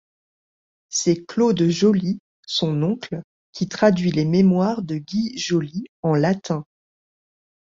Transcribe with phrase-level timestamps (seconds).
[0.89, 2.17] C’est Claude Joly,
[2.47, 3.21] son oncle,
[3.53, 6.65] qui traduit les mémoires de Guy Joly en latin.